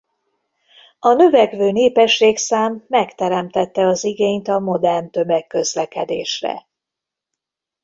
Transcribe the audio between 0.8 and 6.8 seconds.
A növekvő népességszám megteremtette az igényt a modern tömegközlekedésre.